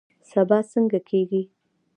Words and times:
سبا 0.31 0.59
څنګه 0.71 0.99
کیږي؟ 1.09 1.41